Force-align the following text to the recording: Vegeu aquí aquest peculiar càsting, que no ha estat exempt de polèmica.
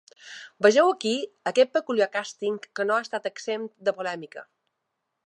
Vegeu 0.65 0.87
aquí 0.93 1.11
aquest 1.51 1.71
peculiar 1.77 2.07
càsting, 2.17 2.57
que 2.79 2.87
no 2.89 2.97
ha 2.97 3.05
estat 3.07 3.29
exempt 3.33 3.73
de 3.89 3.95
polèmica. 4.01 4.49